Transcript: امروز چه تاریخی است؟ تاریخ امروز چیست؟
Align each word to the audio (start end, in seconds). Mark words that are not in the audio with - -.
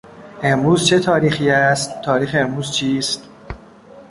امروز 0.43 0.85
چه 0.87 0.99
تاریخی 0.99 1.49
است؟ 1.51 2.01
تاریخ 2.01 2.35
امروز 2.39 2.71
چیست؟ 2.71 3.29